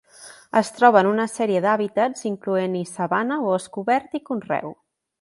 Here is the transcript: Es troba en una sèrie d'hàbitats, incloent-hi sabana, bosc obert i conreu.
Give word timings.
Es 0.61 0.71
troba 0.77 1.03
en 1.05 1.09
una 1.09 1.27
sèrie 1.33 1.61
d'hàbitats, 1.67 2.25
incloent-hi 2.31 2.83
sabana, 2.95 3.41
bosc 3.49 3.81
obert 3.87 4.21
i 4.23 4.27
conreu. 4.33 4.79